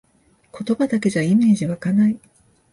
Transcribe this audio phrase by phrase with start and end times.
[0.59, 2.19] 言葉だけじゃイメージわかない